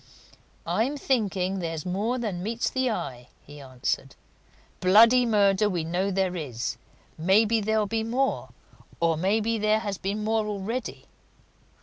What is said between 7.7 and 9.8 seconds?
be more, or maybe